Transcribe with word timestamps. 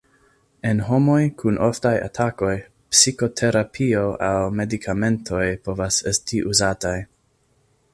En 0.69 0.79
homoj 0.85 1.17
kun 1.41 1.59
oftaj 1.65 1.91
atakoj, 2.07 2.55
psikoterapio 2.95 4.03
aŭ 4.31 4.35
medikamentoj 4.63 5.47
povas 5.69 6.05
esti 6.15 6.47
uzataj. 6.55 7.01